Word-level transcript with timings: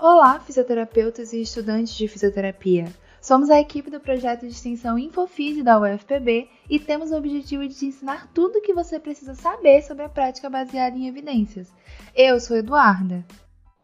Olá, 0.00 0.38
fisioterapeutas 0.38 1.32
e 1.32 1.42
estudantes 1.42 1.92
de 1.92 2.06
fisioterapia. 2.06 2.84
Somos 3.20 3.50
a 3.50 3.58
equipe 3.58 3.90
do 3.90 3.98
projeto 3.98 4.42
de 4.42 4.52
extensão 4.52 4.96
Infofise 4.96 5.60
da 5.60 5.76
UFPB 5.76 6.48
e 6.70 6.78
temos 6.78 7.10
o 7.10 7.16
objetivo 7.16 7.66
de 7.66 7.74
te 7.74 7.86
ensinar 7.86 8.30
tudo 8.32 8.58
o 8.58 8.62
que 8.62 8.72
você 8.72 9.00
precisa 9.00 9.34
saber 9.34 9.82
sobre 9.82 10.04
a 10.04 10.08
prática 10.08 10.48
baseada 10.48 10.96
em 10.96 11.08
evidências. 11.08 11.74
Eu 12.14 12.38
sou 12.38 12.56
Eduarda. 12.56 13.26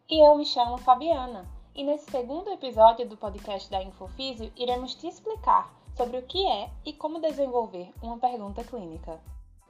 E 0.09 0.25
eu 0.25 0.37
me 0.37 0.45
chamo 0.45 0.77
Fabiana. 0.77 1.45
E 1.75 1.83
nesse 1.83 2.09
segundo 2.09 2.49
episódio 2.49 3.05
do 3.09 3.17
podcast 3.17 3.69
da 3.69 3.83
Infofísio, 3.83 4.49
iremos 4.55 4.95
te 4.95 5.07
explicar 5.07 5.69
sobre 5.97 6.17
o 6.17 6.21
que 6.21 6.47
é 6.47 6.69
e 6.85 6.93
como 6.93 7.19
desenvolver 7.19 7.89
uma 8.01 8.17
pergunta 8.17 8.63
clínica. 8.63 9.19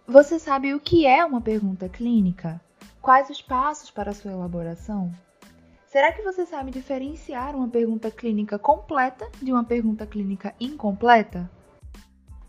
Você 0.08 0.38
sabe 0.38 0.76
o 0.76 0.80
que 0.80 1.08
é 1.08 1.26
uma 1.26 1.42
pergunta 1.42 1.90
clínica? 1.90 2.62
Quais 3.02 3.32
os 3.32 3.42
passos 3.42 3.90
para 3.90 4.14
sua 4.14 4.32
elaboração? 4.32 5.12
Será 5.96 6.12
que 6.12 6.22
você 6.22 6.46
sabe 6.46 6.72
diferenciar 6.72 7.56
uma 7.56 7.70
pergunta 7.70 8.12
clínica 8.12 8.60
completa 8.60 9.32
de 9.42 9.50
uma 9.50 9.64
pergunta 9.64 10.06
clínica 10.06 10.54
incompleta? 10.60 11.50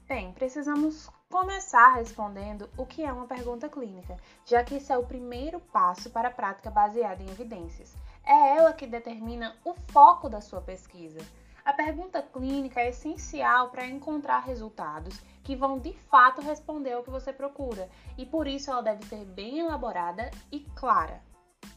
Bem, 0.08 0.32
precisamos 0.32 1.08
começar 1.30 1.94
respondendo 1.94 2.68
o 2.76 2.84
que 2.84 3.04
é 3.04 3.12
uma 3.12 3.26
pergunta 3.26 3.68
clínica, 3.68 4.16
já 4.44 4.64
que 4.64 4.74
esse 4.74 4.92
é 4.92 4.98
o 4.98 5.06
primeiro 5.06 5.60
passo 5.60 6.10
para 6.10 6.26
a 6.26 6.32
prática 6.32 6.72
baseada 6.72 7.22
em 7.22 7.30
evidências. 7.30 7.94
É 8.24 8.56
ela 8.56 8.72
que 8.72 8.84
determina 8.84 9.54
o 9.64 9.74
foco 9.92 10.28
da 10.28 10.40
sua 10.40 10.60
pesquisa. 10.60 11.20
A 11.64 11.72
pergunta 11.72 12.20
clínica 12.20 12.80
é 12.80 12.88
essencial 12.88 13.70
para 13.70 13.86
encontrar 13.86 14.40
resultados 14.40 15.20
que 15.44 15.54
vão 15.54 15.78
de 15.78 15.92
fato 15.92 16.40
responder 16.40 16.94
ao 16.94 17.04
que 17.04 17.10
você 17.10 17.32
procura, 17.32 17.88
e 18.18 18.26
por 18.26 18.48
isso 18.48 18.72
ela 18.72 18.82
deve 18.82 19.04
ser 19.04 19.24
bem 19.24 19.60
elaborada 19.60 20.32
e 20.50 20.58
clara. 20.74 21.22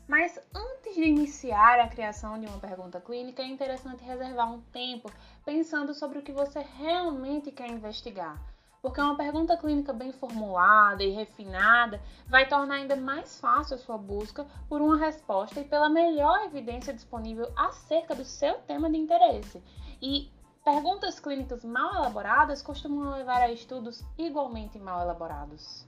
Mas 0.10 0.40
antes 0.56 0.96
de 0.96 1.04
iniciar 1.04 1.80
a 1.80 1.88
criação 1.88 2.40
de 2.40 2.48
uma 2.48 2.58
pergunta 2.58 3.00
clínica, 3.00 3.44
é 3.44 3.46
interessante 3.46 4.04
reservar 4.04 4.52
um 4.52 4.60
tempo 4.60 5.08
pensando 5.46 5.94
sobre 5.94 6.18
o 6.18 6.24
que 6.24 6.32
você 6.32 6.66
realmente 6.80 7.52
quer 7.52 7.70
investigar. 7.70 8.42
Porque 8.82 9.00
uma 9.00 9.16
pergunta 9.16 9.56
clínica 9.56 9.94
bem 9.94 10.12
formulada 10.12 11.04
e 11.04 11.12
refinada 11.12 12.02
vai 12.28 12.48
tornar 12.48 12.78
ainda 12.78 12.96
mais 12.96 13.40
fácil 13.40 13.76
a 13.76 13.78
sua 13.78 14.00
busca 14.00 14.48
por 14.68 14.82
uma 14.82 14.98
resposta 14.98 15.60
e 15.60 15.64
pela 15.64 15.88
melhor 15.88 16.44
evidência 16.44 16.92
disponível 16.92 17.48
acerca 17.56 18.16
do 18.16 18.26
seu 18.26 18.56
tema 18.62 18.90
de 18.90 18.98
interesse. 18.98 19.62
E 20.02 20.32
perguntas 20.66 21.20
clínicas 21.20 21.64
mal 21.64 21.94
elaboradas 21.94 22.64
costumam 22.64 23.12
levar 23.12 23.44
a 23.44 23.52
estudos 23.52 24.04
igualmente 24.18 24.80
mal 24.80 25.02
elaborados. 25.02 25.88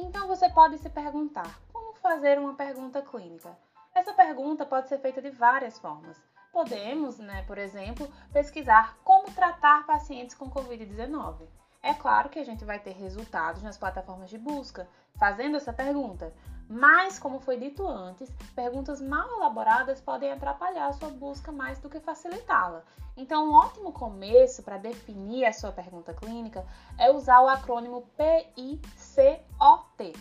Então 0.00 0.26
você 0.26 0.48
pode 0.50 0.78
se 0.78 0.90
perguntar: 0.90 1.60
fazer 2.08 2.38
uma 2.38 2.54
pergunta 2.54 3.02
clínica? 3.02 3.54
Essa 3.94 4.14
pergunta 4.14 4.64
pode 4.64 4.88
ser 4.88 4.98
feita 4.98 5.20
de 5.20 5.28
várias 5.28 5.78
formas. 5.78 6.18
Podemos, 6.50 7.18
né, 7.18 7.44
por 7.46 7.58
exemplo, 7.58 8.10
pesquisar 8.32 8.96
como 9.04 9.30
tratar 9.30 9.84
pacientes 9.84 10.34
com 10.34 10.50
Covid-19. 10.50 11.46
É 11.82 11.92
claro 11.92 12.30
que 12.30 12.38
a 12.38 12.44
gente 12.44 12.64
vai 12.64 12.78
ter 12.78 12.92
resultados 12.92 13.62
nas 13.62 13.76
plataformas 13.76 14.30
de 14.30 14.38
busca 14.38 14.88
fazendo 15.18 15.58
essa 15.58 15.70
pergunta, 15.70 16.32
mas, 16.66 17.18
como 17.18 17.40
foi 17.40 17.58
dito 17.58 17.86
antes, 17.86 18.32
perguntas 18.54 19.02
mal 19.02 19.28
elaboradas 19.30 20.00
podem 20.00 20.32
atrapalhar 20.32 20.88
a 20.88 20.92
sua 20.94 21.10
busca 21.10 21.52
mais 21.52 21.78
do 21.78 21.90
que 21.90 22.00
facilitá-la. 22.00 22.84
Então, 23.18 23.50
um 23.50 23.52
ótimo 23.52 23.92
começo 23.92 24.62
para 24.62 24.78
definir 24.78 25.44
a 25.44 25.52
sua 25.52 25.72
pergunta 25.72 26.14
clínica 26.14 26.64
é 26.96 27.10
usar 27.10 27.42
o 27.42 27.48
acrônimo 27.48 28.08
PICOT, 28.16 30.14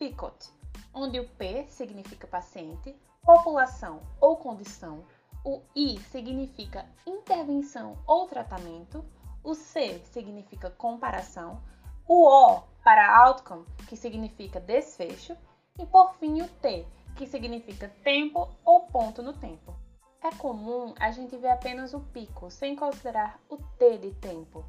PICOT 0.00 0.57
onde 0.98 1.20
o 1.20 1.28
P 1.28 1.66
significa 1.68 2.26
paciente, 2.26 2.94
população 3.22 4.02
ou 4.20 4.36
condição, 4.36 5.04
o 5.44 5.62
I 5.74 5.98
significa 6.10 6.84
intervenção 7.06 7.96
ou 8.06 8.26
tratamento, 8.26 9.04
o 9.44 9.54
C 9.54 10.00
significa 10.06 10.70
comparação, 10.70 11.62
o 12.06 12.26
O 12.26 12.62
para 12.82 13.24
outcome, 13.24 13.64
que 13.88 13.96
significa 13.96 14.58
desfecho, 14.58 15.36
e 15.78 15.86
por 15.86 16.14
fim 16.14 16.42
o 16.42 16.48
T, 16.48 16.84
que 17.16 17.26
significa 17.26 17.88
tempo 18.02 18.48
ou 18.64 18.80
ponto 18.86 19.22
no 19.22 19.32
tempo. 19.32 19.76
É 20.20 20.32
comum 20.32 20.94
a 20.98 21.12
gente 21.12 21.36
ver 21.36 21.50
apenas 21.50 21.94
o 21.94 22.00
pico, 22.00 22.50
sem 22.50 22.74
considerar 22.74 23.38
o 23.48 23.56
T 23.56 23.98
de 23.98 24.10
tempo. 24.14 24.64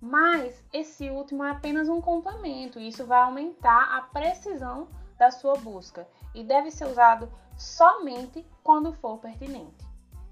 Mas 0.00 0.64
esse 0.72 1.08
último 1.08 1.44
é 1.44 1.50
apenas 1.50 1.88
um 1.88 2.00
complemento 2.00 2.80
e 2.80 2.88
isso 2.88 3.06
vai 3.06 3.22
aumentar 3.22 3.96
a 3.96 4.02
precisão 4.02 4.88
da 5.18 5.30
sua 5.30 5.56
busca 5.56 6.06
e 6.34 6.44
deve 6.44 6.70
ser 6.70 6.86
usado 6.86 7.30
somente 7.56 8.46
quando 8.62 8.92
for 8.92 9.18
pertinente. 9.18 9.86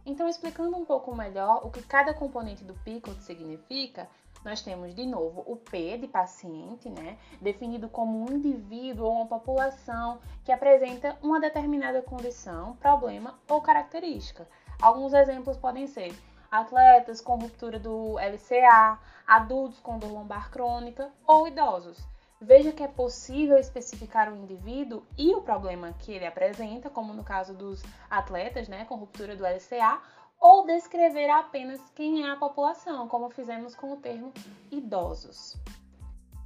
Então, 0.06 0.28
explicando 0.28 0.76
um 0.76 0.84
pouco 0.84 1.14
melhor 1.14 1.66
o 1.66 1.70
que 1.70 1.82
cada 1.82 2.14
componente 2.14 2.62
do 2.62 2.74
PICOT 2.74 3.20
significa, 3.24 4.08
nós 4.44 4.62
temos 4.62 4.94
de 4.94 5.04
novo 5.04 5.42
o 5.44 5.56
P 5.56 5.98
de 5.98 6.06
paciente, 6.06 6.88
né, 6.88 7.18
definido 7.40 7.88
como 7.88 8.24
um 8.24 8.36
indivíduo 8.36 9.06
ou 9.06 9.14
uma 9.14 9.26
população 9.26 10.20
que 10.44 10.52
apresenta 10.52 11.18
uma 11.20 11.40
determinada 11.40 12.00
condição, 12.00 12.76
problema 12.76 13.34
ou 13.48 13.60
característica. 13.60 14.48
Alguns 14.80 15.12
exemplos 15.12 15.56
podem 15.56 15.88
ser 15.88 16.14
atletas 16.48 17.20
com 17.20 17.36
ruptura 17.36 17.80
do 17.80 18.16
LCA, 18.20 19.00
adultos 19.26 19.80
com 19.80 19.98
dor 19.98 20.12
lombar 20.12 20.50
crônica 20.52 21.10
ou 21.26 21.48
idosos. 21.48 21.98
Veja 22.40 22.70
que 22.70 22.82
é 22.82 22.88
possível 22.88 23.56
especificar 23.56 24.30
o 24.30 24.36
indivíduo 24.36 25.02
e 25.16 25.34
o 25.34 25.40
problema 25.40 25.94
que 25.98 26.12
ele 26.12 26.26
apresenta, 26.26 26.90
como 26.90 27.14
no 27.14 27.24
caso 27.24 27.54
dos 27.54 27.82
atletas, 28.10 28.68
né, 28.68 28.84
com 28.84 28.96
ruptura 28.96 29.34
do 29.34 29.44
LCA, 29.44 30.00
ou 30.38 30.66
descrever 30.66 31.30
apenas 31.30 31.80
quem 31.94 32.24
é 32.24 32.30
a 32.30 32.36
população, 32.36 33.08
como 33.08 33.30
fizemos 33.30 33.74
com 33.74 33.92
o 33.92 33.96
termo 33.96 34.34
idosos. 34.70 35.56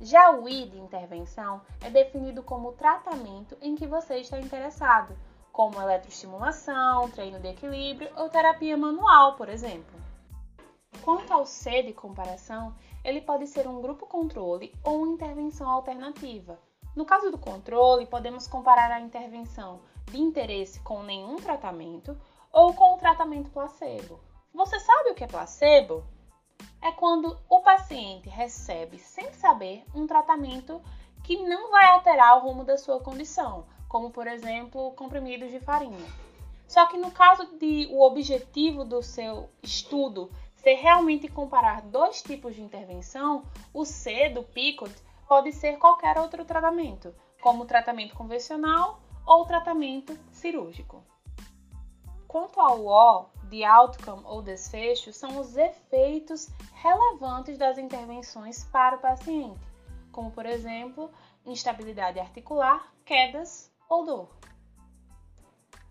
Já 0.00 0.30
o 0.30 0.48
I 0.48 0.66
de 0.66 0.78
intervenção 0.78 1.60
é 1.84 1.90
definido 1.90 2.42
como 2.42 2.68
o 2.68 2.72
tratamento 2.72 3.56
em 3.60 3.74
que 3.74 3.86
você 3.86 4.18
está 4.18 4.38
interessado, 4.38 5.14
como 5.52 5.80
eletroestimulação, 5.82 7.10
treino 7.10 7.40
de 7.40 7.48
equilíbrio 7.48 8.10
ou 8.16 8.30
terapia 8.30 8.76
manual, 8.76 9.36
por 9.36 9.48
exemplo. 9.48 10.09
Quanto 11.02 11.32
ao 11.32 11.46
C 11.46 11.82
de 11.82 11.92
comparação, 11.92 12.74
ele 13.02 13.20
pode 13.20 13.46
ser 13.46 13.66
um 13.66 13.80
grupo 13.80 14.06
controle 14.06 14.74
ou 14.84 14.98
uma 14.98 15.14
intervenção 15.14 15.68
alternativa. 15.68 16.58
No 16.94 17.04
caso 17.04 17.30
do 17.30 17.38
controle, 17.38 18.06
podemos 18.06 18.46
comparar 18.46 18.90
a 18.90 19.00
intervenção 19.00 19.80
de 20.10 20.20
interesse 20.20 20.80
com 20.80 21.02
nenhum 21.02 21.36
tratamento 21.36 22.18
ou 22.52 22.74
com 22.74 22.94
o 22.94 22.98
tratamento 22.98 23.50
placebo. 23.50 24.20
Você 24.52 24.78
sabe 24.80 25.10
o 25.10 25.14
que 25.14 25.24
é 25.24 25.28
placebo? 25.28 26.04
É 26.82 26.92
quando 26.92 27.38
o 27.48 27.60
paciente 27.60 28.28
recebe, 28.28 28.98
sem 28.98 29.32
saber, 29.32 29.84
um 29.94 30.06
tratamento 30.06 30.82
que 31.22 31.42
não 31.42 31.70
vai 31.70 31.86
alterar 31.86 32.36
o 32.36 32.40
rumo 32.40 32.64
da 32.64 32.76
sua 32.76 33.00
condição, 33.00 33.64
como 33.88 34.10
por 34.10 34.26
exemplo 34.26 34.92
comprimidos 34.92 35.50
de 35.50 35.60
farinha. 35.60 36.06
Só 36.66 36.86
que 36.86 36.96
no 36.96 37.10
caso 37.10 37.46
de 37.58 37.88
o 37.90 38.02
objetivo 38.02 38.84
do 38.84 39.02
seu 39.02 39.48
estudo 39.62 40.30
se 40.62 40.74
realmente 40.74 41.26
comparar 41.26 41.80
dois 41.80 42.22
tipos 42.22 42.54
de 42.54 42.60
intervenção, 42.60 43.44
o 43.72 43.86
C 43.86 44.28
do 44.28 44.42
PICOT 44.42 44.92
pode 45.26 45.52
ser 45.52 45.78
qualquer 45.78 46.18
outro 46.18 46.44
tratamento, 46.44 47.14
como 47.40 47.64
tratamento 47.64 48.14
convencional 48.14 49.00
ou 49.26 49.46
tratamento 49.46 50.18
cirúrgico. 50.30 51.02
Quanto 52.28 52.60
ao 52.60 52.84
O, 52.84 53.26
de 53.48 53.64
outcome 53.64 54.22
ou 54.26 54.42
desfecho, 54.42 55.14
são 55.14 55.38
os 55.38 55.56
efeitos 55.56 56.50
relevantes 56.74 57.56
das 57.56 57.78
intervenções 57.78 58.62
para 58.64 58.96
o 58.96 59.00
paciente, 59.00 59.66
como 60.12 60.30
por 60.30 60.44
exemplo, 60.44 61.10
instabilidade 61.46 62.20
articular, 62.20 62.92
quedas 63.06 63.72
ou 63.88 64.04
dor. 64.04 64.28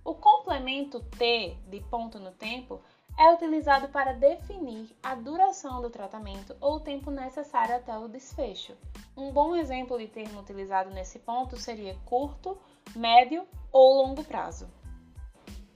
O 0.06 0.14
complemento 0.14 1.00
T 1.18 1.58
de 1.68 1.82
ponto 1.82 2.20
no 2.20 2.32
tempo 2.32 2.80
é 3.20 3.34
utilizado 3.34 3.90
para 3.90 4.14
definir 4.14 4.88
a 5.04 5.14
duração 5.14 5.82
do 5.82 5.90
tratamento 5.90 6.56
ou 6.62 6.78
o 6.78 6.80
tempo 6.80 7.12
necessário 7.12 7.76
até 7.76 7.96
o 7.98 8.08
desfecho. 8.08 8.72
Um 9.16 9.30
bom 9.30 9.58
exemplo 9.58 9.98
de 9.98 10.08
termo 10.08 10.40
utilizado 10.40 10.90
nesse 10.92 11.20
ponto 11.20 11.58
seria 11.58 11.98
curto, 12.06 12.58
médio 12.96 13.44
ou 13.74 14.02
longo 14.02 14.24
prazo. 14.24 14.70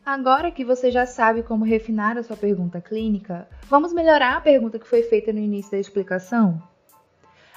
Agora 0.05 0.51
que 0.51 0.63
você 0.63 0.89
já 0.89 1.05
sabe 1.05 1.43
como 1.43 1.65
refinar 1.65 2.17
a 2.17 2.23
sua 2.23 2.37
pergunta 2.37 2.79
clínica, 2.79 3.47
vamos 3.63 3.91
melhorar 3.91 4.37
a 4.37 4.41
pergunta 4.41 4.79
que 4.79 4.87
foi 4.87 5.03
feita 5.03 5.33
no 5.33 5.39
início 5.39 5.71
da 5.71 5.79
explicação? 5.79 6.63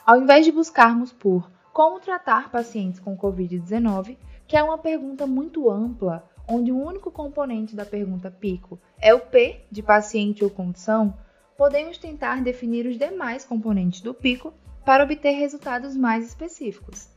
Ao 0.05 0.17
invés 0.17 0.45
de 0.45 0.51
buscarmos 0.51 1.13
por 1.13 1.49
como 1.73 2.01
tratar 2.01 2.51
pacientes 2.51 2.99
com 2.99 3.17
Covid-19, 3.17 4.17
que 4.49 4.57
é 4.57 4.63
uma 4.63 4.79
pergunta 4.79 5.27
muito 5.27 5.71
ampla, 5.71 6.29
onde 6.49 6.71
o 6.71 6.79
único 6.79 7.11
componente 7.11 7.75
da 7.75 7.85
pergunta 7.85 8.31
pico 8.31 8.79
é 8.99 9.13
o 9.13 9.21
P 9.21 9.65
de 9.71 9.83
paciente 9.83 10.45
ou 10.45 10.51
condição, 10.51 11.17
podemos 11.57 11.99
tentar 11.99 12.43
definir 12.43 12.87
os 12.87 12.99
demais 12.99 13.45
componentes 13.45 14.01
do 14.01 14.15
pico 14.15 14.53
para 14.85 15.05
obter 15.05 15.33
resultados 15.33 15.97
mais 15.97 16.27
específicos. 16.27 17.09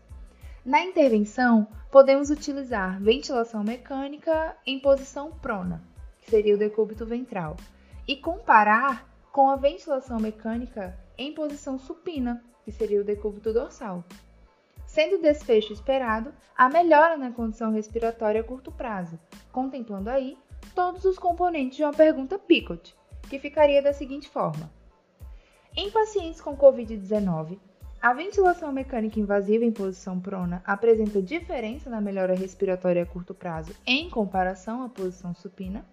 Na 0.66 0.82
intervenção, 0.82 1.68
podemos 1.92 2.30
utilizar 2.30 3.02
ventilação 3.02 3.64
mecânica 3.64 4.56
em 4.66 4.80
posição 4.80 5.32
prona. 5.32 5.84
que 6.22 6.30
seria 6.30 6.56
o 6.56 6.60
decúbito 6.60 7.06
ventral, 7.06 7.56
e 8.08 8.16
comparar 8.16 9.08
com 9.32 9.50
a 9.50 9.56
ventilação 9.56 10.20
mecânica 10.20 10.98
em 11.18 11.34
posição 11.34 11.80
supina, 11.80 12.44
que 12.66 12.72
seria 12.72 13.02
o 13.02 13.04
decúbito 13.04 13.54
dorsal. 13.54 14.04
Sendo 14.90 15.18
o 15.18 15.22
desfecho 15.22 15.72
esperado 15.72 16.34
a 16.58 16.68
melhora 16.68 17.16
na 17.16 17.32
condição 17.32 17.72
respiratória 17.72 18.42
a 18.42 18.44
curto 18.44 18.72
prazo, 18.72 19.20
contemplando 19.52 20.10
aí 20.10 20.36
todos 20.74 21.06
os 21.06 21.20
componentes 21.20 21.78
de 21.78 21.84
uma 21.84 21.94
pergunta 21.94 22.40
PICOT, 22.40 22.96
que 23.30 23.38
ficaria 23.38 23.84
da 23.84 23.94
seguinte 23.94 24.28
forma: 24.28 24.68
Em 25.78 25.92
pacientes 25.92 26.42
com 26.42 26.58
COVID-19, 26.58 27.60
a 28.02 28.14
ventilação 28.14 28.72
mecânica 28.72 29.20
invasiva 29.20 29.64
em 29.64 29.72
posição 29.72 30.20
prona 30.20 30.64
apresenta 30.66 31.22
diferença 31.22 31.88
na 31.88 32.02
melhora 32.02 32.34
respiratória 32.34 33.04
a 33.04 33.06
curto 33.06 33.36
prazo 33.36 33.76
em 33.86 34.10
comparação 34.10 34.82
à 34.82 34.90
posição 34.90 35.36
supina? 35.36 35.86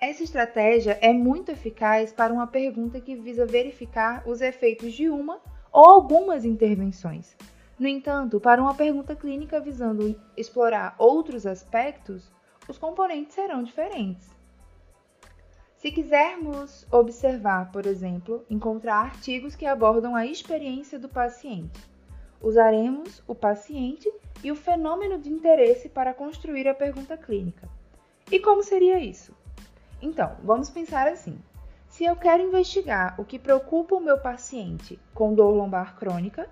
Essa 0.00 0.22
estratégia 0.22 0.98
é 1.02 1.12
muito 1.12 1.50
eficaz 1.50 2.14
para 2.14 2.32
uma 2.32 2.46
pergunta 2.46 2.98
que 2.98 3.14
visa 3.14 3.44
verificar 3.44 4.26
os 4.26 4.40
efeitos 4.40 4.94
de 4.94 5.10
uma 5.10 5.38
ou 5.72 5.84
algumas 5.84 6.44
intervenções. 6.44 7.36
No 7.78 7.86
entanto, 7.86 8.40
para 8.40 8.60
uma 8.60 8.74
pergunta 8.74 9.14
clínica 9.14 9.60
visando 9.60 10.20
explorar 10.36 10.94
outros 10.98 11.46
aspectos, 11.46 12.30
os 12.68 12.76
componentes 12.76 13.34
serão 13.34 13.62
diferentes. 13.62 14.28
Se 15.76 15.92
quisermos 15.92 16.84
observar, 16.90 17.70
por 17.70 17.86
exemplo, 17.86 18.44
encontrar 18.50 19.04
artigos 19.04 19.54
que 19.54 19.64
abordam 19.64 20.16
a 20.16 20.26
experiência 20.26 20.98
do 20.98 21.08
paciente, 21.08 21.80
usaremos 22.42 23.22
o 23.28 23.34
paciente 23.34 24.12
e 24.42 24.50
o 24.50 24.56
fenômeno 24.56 25.18
de 25.18 25.30
interesse 25.30 25.88
para 25.88 26.12
construir 26.12 26.66
a 26.66 26.74
pergunta 26.74 27.16
clínica. 27.16 27.68
E 28.30 28.40
como 28.40 28.62
seria 28.62 28.98
isso? 28.98 29.32
Então, 30.02 30.36
vamos 30.42 30.68
pensar 30.68 31.06
assim. 31.06 31.38
Se 31.98 32.04
eu 32.04 32.14
quero 32.14 32.44
investigar 32.44 33.20
o 33.20 33.24
que 33.24 33.40
preocupa 33.40 33.96
o 33.96 34.00
meu 34.00 34.16
paciente 34.16 34.96
com 35.12 35.34
dor 35.34 35.50
lombar 35.50 35.96
crônica, 35.96 36.48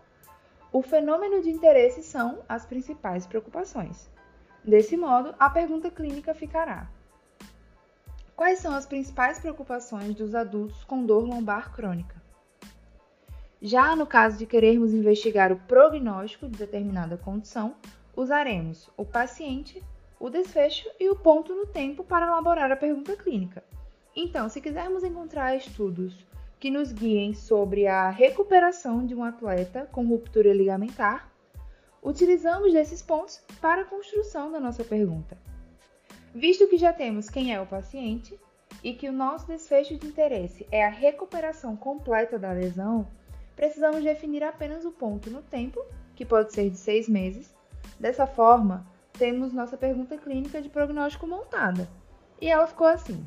o 0.72 0.82
fenômeno 0.82 1.40
de 1.40 1.50
interesse 1.50 2.02
são 2.02 2.40
as 2.48 2.66
principais 2.66 3.28
preocupações. 3.28 4.10
Desse 4.64 4.96
modo, 4.96 5.32
a 5.38 5.48
pergunta 5.48 5.88
clínica 5.88 6.34
ficará: 6.34 6.90
Quais 8.34 8.58
são 8.58 8.74
as 8.74 8.86
principais 8.86 9.38
preocupações 9.38 10.16
dos 10.16 10.34
adultos 10.34 10.82
com 10.82 11.06
dor 11.06 11.22
lombar 11.22 11.72
crônica? 11.72 12.20
Já 13.62 13.94
no 13.94 14.04
caso 14.04 14.38
de 14.38 14.46
querermos 14.46 14.92
investigar 14.92 15.52
o 15.52 15.60
prognóstico 15.60 16.48
de 16.48 16.58
determinada 16.58 17.16
condição, 17.16 17.76
usaremos 18.16 18.90
o 18.96 19.04
paciente, 19.04 19.80
o 20.18 20.28
desfecho 20.28 20.90
e 20.98 21.08
o 21.08 21.14
ponto 21.14 21.54
no 21.54 21.68
tempo 21.68 22.02
para 22.02 22.26
elaborar 22.26 22.72
a 22.72 22.76
pergunta 22.76 23.14
clínica. 23.14 23.62
Então, 24.16 24.48
se 24.48 24.62
quisermos 24.62 25.04
encontrar 25.04 25.54
estudos 25.54 26.26
que 26.58 26.70
nos 26.70 26.90
guiem 26.90 27.34
sobre 27.34 27.86
a 27.86 28.08
recuperação 28.08 29.04
de 29.04 29.14
um 29.14 29.22
atleta 29.22 29.86
com 29.92 30.06
ruptura 30.06 30.54
ligamentar, 30.54 31.30
utilizamos 32.02 32.72
desses 32.72 33.02
pontos 33.02 33.42
para 33.60 33.82
a 33.82 33.84
construção 33.84 34.50
da 34.50 34.58
nossa 34.58 34.82
pergunta. 34.82 35.36
Visto 36.34 36.66
que 36.66 36.78
já 36.78 36.94
temos 36.94 37.28
quem 37.28 37.52
é 37.52 37.60
o 37.60 37.66
paciente 37.66 38.40
e 38.82 38.94
que 38.94 39.06
o 39.06 39.12
nosso 39.12 39.46
desfecho 39.46 39.98
de 39.98 40.06
interesse 40.06 40.66
é 40.70 40.82
a 40.82 40.90
recuperação 40.90 41.76
completa 41.76 42.38
da 42.38 42.52
lesão, 42.52 43.06
precisamos 43.54 44.02
definir 44.02 44.42
apenas 44.42 44.86
o 44.86 44.92
ponto 44.92 45.28
no 45.28 45.42
tempo, 45.42 45.84
que 46.14 46.24
pode 46.24 46.54
ser 46.54 46.70
de 46.70 46.78
seis 46.78 47.06
meses. 47.06 47.54
Dessa 48.00 48.26
forma, 48.26 48.86
temos 49.12 49.52
nossa 49.52 49.76
pergunta 49.76 50.16
clínica 50.16 50.62
de 50.62 50.70
prognóstico 50.70 51.26
montada. 51.26 51.86
E 52.40 52.48
ela 52.48 52.66
ficou 52.66 52.86
assim: 52.86 53.26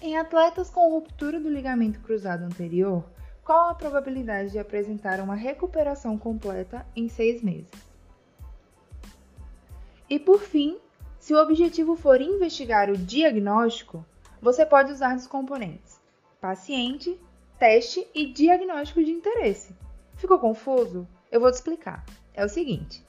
Em 0.00 0.16
atletas 0.16 0.70
com 0.70 0.90
ruptura 0.90 1.38
do 1.38 1.50
ligamento 1.50 2.00
cruzado 2.00 2.42
anterior, 2.42 3.04
qual 3.44 3.68
a 3.68 3.74
probabilidade 3.74 4.50
de 4.50 4.58
apresentar 4.58 5.20
uma 5.20 5.34
recuperação 5.34 6.16
completa 6.16 6.86
em 6.96 7.08
seis 7.08 7.42
meses? 7.42 7.70
E 10.08 10.18
por 10.18 10.40
fim, 10.40 10.78
se 11.18 11.34
o 11.34 11.40
objetivo 11.40 11.94
for 11.96 12.20
investigar 12.20 12.88
o 12.88 12.96
diagnóstico, 12.96 14.04
você 14.40 14.64
pode 14.64 14.90
usar 14.90 15.16
os 15.16 15.26
componentes 15.26 16.00
paciente, 16.40 17.20
teste 17.58 18.08
e 18.14 18.32
diagnóstico 18.32 19.04
de 19.04 19.10
interesse. 19.10 19.76
Ficou 20.16 20.38
confuso? 20.38 21.06
Eu 21.30 21.40
vou 21.40 21.50
te 21.50 21.56
explicar. 21.56 22.04
É 22.32 22.44
o 22.44 22.48
seguinte: 22.48 23.04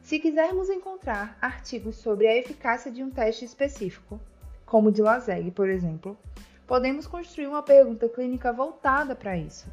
se 0.00 0.20
quisermos 0.20 0.70
encontrar 0.70 1.36
artigos 1.40 1.96
sobre 1.96 2.28
a 2.28 2.36
eficácia 2.36 2.90
de 2.90 3.02
um 3.02 3.10
teste 3.10 3.44
específico, 3.44 4.20
como 4.66 4.88
o 4.88 4.92
de 4.92 5.00
LASEG, 5.00 5.50
por 5.52 5.70
exemplo, 5.70 6.18
podemos 6.66 7.06
construir 7.06 7.46
uma 7.46 7.62
pergunta 7.62 8.08
clínica 8.08 8.52
voltada 8.52 9.14
para 9.14 9.38
isso. 9.38 9.66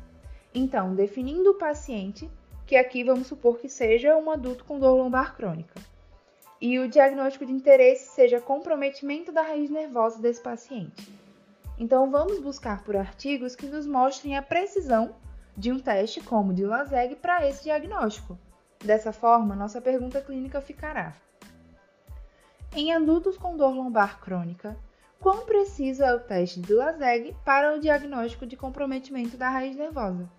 Então, 0.53 0.95
definindo 0.95 1.51
o 1.51 1.57
paciente, 1.57 2.29
que 2.65 2.77
aqui 2.77 3.03
vamos 3.03 3.27
supor 3.27 3.57
que 3.57 3.67
seja 3.67 4.15
um 4.15 4.31
adulto 4.31 4.63
com 4.63 4.79
dor 4.79 4.95
lombar 4.95 5.35
crônica 5.35 5.73
e 6.63 6.79
o 6.79 6.87
diagnóstico 6.87 7.45
de 7.45 7.51
interesse 7.51 8.15
seja 8.15 8.39
comprometimento 8.39 9.33
da 9.33 9.41
raiz 9.41 9.69
nervosa 9.69 10.21
desse 10.21 10.39
paciente. 10.39 11.11
Então, 11.77 12.09
vamos 12.09 12.39
buscar 12.39 12.85
por 12.85 12.95
artigos 12.95 13.53
que 13.53 13.65
nos 13.65 13.85
mostrem 13.85 14.37
a 14.37 14.41
precisão 14.41 15.13
de 15.57 15.73
um 15.73 15.79
teste 15.79 16.21
como 16.21 16.51
o 16.51 16.53
de 16.53 16.63
LASEG 16.63 17.17
para 17.17 17.45
esse 17.45 17.63
diagnóstico. 17.63 18.39
Dessa 18.81 19.11
forma, 19.11 19.57
nossa 19.57 19.81
pergunta 19.81 20.21
clínica 20.21 20.61
ficará: 20.61 21.13
Em 22.75 22.91
adultos 22.91 23.37
com 23.37 23.55
dor 23.55 23.73
lombar 23.73 24.19
crônica, 24.19 24.75
quão 25.19 25.45
preciso 25.45 26.03
é 26.03 26.13
o 26.13 26.19
teste 26.19 26.59
de 26.59 26.73
LASEG 26.73 27.35
para 27.45 27.75
o 27.75 27.79
diagnóstico 27.79 28.45
de 28.45 28.57
comprometimento 28.57 29.37
da 29.37 29.49
raiz 29.49 29.75
nervosa? 29.75 30.29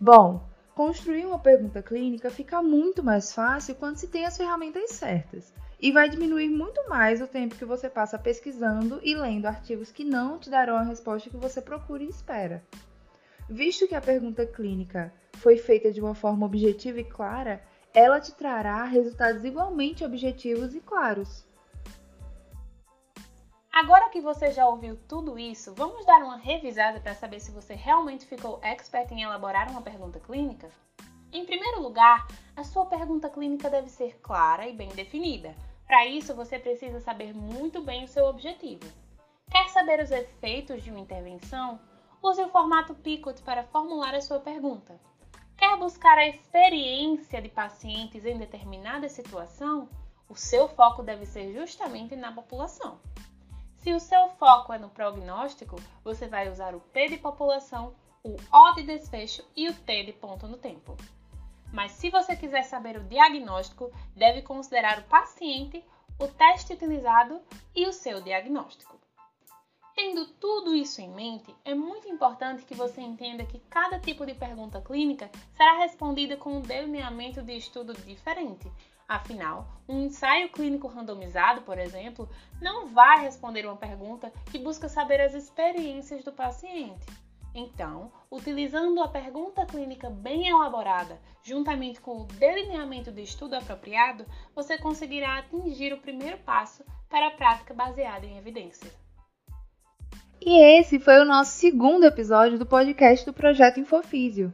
Bom, 0.00 0.42
Construir 0.76 1.24
uma 1.24 1.38
pergunta 1.38 1.82
clínica 1.82 2.30
fica 2.30 2.60
muito 2.60 3.02
mais 3.02 3.32
fácil 3.32 3.74
quando 3.76 3.96
se 3.96 4.08
tem 4.08 4.26
as 4.26 4.36
ferramentas 4.36 4.90
certas 4.90 5.50
e 5.80 5.90
vai 5.90 6.06
diminuir 6.06 6.50
muito 6.50 6.86
mais 6.86 7.22
o 7.22 7.26
tempo 7.26 7.54
que 7.54 7.64
você 7.64 7.88
passa 7.88 8.18
pesquisando 8.18 9.00
e 9.02 9.14
lendo 9.14 9.46
artigos 9.46 9.90
que 9.90 10.04
não 10.04 10.38
te 10.38 10.50
darão 10.50 10.76
a 10.76 10.82
resposta 10.82 11.30
que 11.30 11.36
você 11.38 11.62
procura 11.62 12.02
e 12.02 12.10
espera. 12.10 12.62
Visto 13.48 13.88
que 13.88 13.94
a 13.94 14.02
pergunta 14.02 14.44
clínica 14.44 15.10
foi 15.38 15.56
feita 15.56 15.90
de 15.90 15.98
uma 15.98 16.14
forma 16.14 16.44
objetiva 16.44 17.00
e 17.00 17.04
clara, 17.04 17.62
ela 17.96 18.20
te 18.20 18.30
trará 18.30 18.84
resultados 18.84 19.42
igualmente 19.42 20.04
objetivos 20.04 20.74
e 20.74 20.80
claros. 20.80 21.46
Agora 23.72 24.10
que 24.10 24.20
você 24.20 24.52
já 24.52 24.68
ouviu 24.68 24.98
tudo 25.08 25.38
isso, 25.38 25.72
vamos 25.74 26.04
dar 26.04 26.22
uma 26.22 26.36
revisada 26.36 27.00
para 27.00 27.14
saber 27.14 27.40
se 27.40 27.50
você 27.50 27.72
realmente 27.72 28.26
ficou 28.26 28.60
expert 28.62 29.10
em 29.12 29.22
elaborar 29.22 29.70
uma 29.70 29.80
pergunta 29.80 30.20
clínica? 30.20 30.68
Em 31.32 31.46
primeiro 31.46 31.80
lugar, 31.80 32.28
a 32.54 32.62
sua 32.62 32.84
pergunta 32.84 33.30
clínica 33.30 33.70
deve 33.70 33.88
ser 33.88 34.18
clara 34.20 34.68
e 34.68 34.74
bem 34.74 34.90
definida. 34.90 35.54
Para 35.86 36.04
isso, 36.04 36.34
você 36.34 36.58
precisa 36.58 37.00
saber 37.00 37.34
muito 37.34 37.80
bem 37.80 38.04
o 38.04 38.08
seu 38.08 38.26
objetivo. 38.26 38.84
Quer 39.50 39.70
saber 39.70 40.00
os 40.00 40.10
efeitos 40.10 40.82
de 40.82 40.90
uma 40.90 41.00
intervenção? 41.00 41.80
Use 42.22 42.42
o 42.42 42.50
formato 42.50 42.94
PICOT 42.94 43.40
para 43.40 43.64
formular 43.64 44.14
a 44.14 44.20
sua 44.20 44.38
pergunta. 44.38 45.00
Quer 45.56 45.78
buscar 45.78 46.18
a 46.18 46.26
experiência 46.28 47.40
de 47.40 47.48
pacientes 47.48 48.26
em 48.26 48.36
determinada 48.36 49.08
situação? 49.08 49.88
O 50.28 50.34
seu 50.34 50.68
foco 50.68 51.02
deve 51.02 51.24
ser 51.24 51.54
justamente 51.54 52.14
na 52.14 52.30
população. 52.30 53.00
Se 53.78 53.92
o 53.92 53.98
seu 53.98 54.28
foco 54.30 54.72
é 54.72 54.78
no 54.78 54.90
prognóstico, 54.90 55.76
você 56.04 56.28
vai 56.28 56.50
usar 56.50 56.74
o 56.74 56.80
P 56.80 57.08
de 57.08 57.16
população, 57.16 57.94
o 58.22 58.36
O 58.52 58.74
de 58.74 58.82
desfecho 58.82 59.42
e 59.56 59.68
o 59.68 59.74
T 59.74 60.04
de 60.04 60.12
ponto 60.12 60.46
no 60.46 60.58
tempo. 60.58 60.96
Mas 61.72 61.92
se 61.92 62.10
você 62.10 62.36
quiser 62.36 62.64
saber 62.64 62.98
o 62.98 63.04
diagnóstico, 63.04 63.90
deve 64.14 64.42
considerar 64.42 64.98
o 64.98 65.04
paciente, 65.04 65.82
o 66.20 66.28
teste 66.28 66.74
utilizado 66.74 67.40
e 67.74 67.86
o 67.86 67.92
seu 67.92 68.20
diagnóstico. 68.20 69.05
Tendo 69.96 70.26
tudo 70.26 70.76
isso 70.76 71.00
em 71.00 71.08
mente, 71.08 71.52
é 71.64 71.74
muito 71.74 72.06
importante 72.06 72.64
que 72.64 72.74
você 72.74 73.00
entenda 73.00 73.46
que 73.46 73.58
cada 73.70 73.98
tipo 73.98 74.26
de 74.26 74.34
pergunta 74.34 74.80
clínica 74.80 75.30
será 75.54 75.78
respondida 75.78 76.36
com 76.36 76.58
um 76.58 76.60
delineamento 76.60 77.42
de 77.42 77.56
estudo 77.56 77.94
diferente, 77.94 78.70
Afinal, 79.08 79.68
um 79.88 80.06
ensaio 80.06 80.48
clínico 80.48 80.88
randomizado, 80.88 81.62
por 81.62 81.78
exemplo, 81.78 82.28
não 82.60 82.88
vai 82.88 83.20
responder 83.20 83.64
uma 83.64 83.76
pergunta 83.76 84.32
que 84.50 84.58
busca 84.58 84.88
saber 84.88 85.20
as 85.20 85.32
experiências 85.32 86.24
do 86.24 86.32
paciente. 86.32 87.06
Então, 87.54 88.10
utilizando 88.28 89.00
a 89.00 89.06
pergunta 89.06 89.64
clínica 89.64 90.10
bem 90.10 90.48
elaborada, 90.48 91.20
juntamente 91.40 92.00
com 92.00 92.22
o 92.22 92.24
delineamento 92.24 93.12
de 93.12 93.22
estudo 93.22 93.54
apropriado, 93.54 94.26
você 94.56 94.76
conseguirá 94.76 95.38
atingir 95.38 95.92
o 95.92 96.00
primeiro 96.00 96.38
passo 96.38 96.84
para 97.08 97.28
a 97.28 97.30
prática 97.30 97.72
baseada 97.72 98.26
em 98.26 98.36
evidências. 98.36 99.05
E 100.40 100.78
esse 100.78 100.98
foi 100.98 101.18
o 101.18 101.24
nosso 101.24 101.52
segundo 101.52 102.04
episódio 102.04 102.58
do 102.58 102.66
podcast 102.66 103.24
do 103.24 103.32
Projeto 103.32 103.80
Infofísio. 103.80 104.52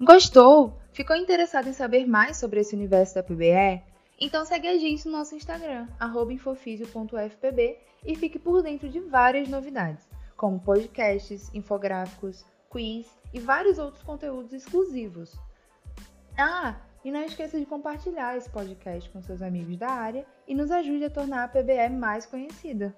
Gostou? 0.00 0.78
Ficou 0.92 1.16
interessado 1.16 1.68
em 1.68 1.72
saber 1.72 2.06
mais 2.06 2.36
sobre 2.36 2.60
esse 2.60 2.74
universo 2.74 3.16
da 3.16 3.22
PBE? 3.22 3.82
Então 4.20 4.44
segue 4.44 4.68
a 4.68 4.78
gente 4.78 5.06
no 5.06 5.12
nosso 5.12 5.34
Instagram, 5.34 5.88
infofisio.fpb 6.30 7.76
e 8.06 8.14
fique 8.14 8.38
por 8.38 8.62
dentro 8.62 8.88
de 8.88 9.00
várias 9.00 9.48
novidades, 9.48 10.06
como 10.36 10.60
podcasts, 10.60 11.52
infográficos, 11.52 12.44
quiz 12.70 13.06
e 13.32 13.40
vários 13.40 13.78
outros 13.78 14.02
conteúdos 14.02 14.52
exclusivos. 14.52 15.34
Ah, 16.38 16.76
e 17.04 17.10
não 17.10 17.22
esqueça 17.22 17.58
de 17.58 17.66
compartilhar 17.66 18.36
esse 18.36 18.48
podcast 18.48 19.10
com 19.10 19.20
seus 19.20 19.42
amigos 19.42 19.76
da 19.76 19.90
área 19.90 20.24
e 20.46 20.54
nos 20.54 20.70
ajude 20.70 21.04
a 21.04 21.10
tornar 21.10 21.44
a 21.44 21.48
PBE 21.48 21.90
mais 21.90 22.24
conhecida. 22.24 22.96